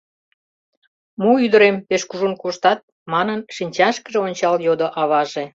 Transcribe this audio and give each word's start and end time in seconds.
—Мо, 1.21 1.31
ӱдырем, 1.45 1.75
пеш 1.87 2.01
кужун 2.09 2.33
коштат?— 2.41 2.79
манын, 3.11 3.39
шинчашкыже 3.55 4.19
ончал 4.27 4.55
йодо 4.65 4.87
аваже. 5.01 5.45